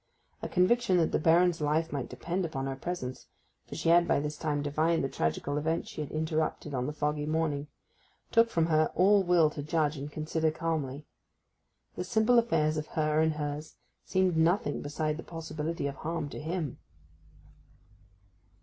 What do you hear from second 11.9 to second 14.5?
The simple affairs of her and hers seemed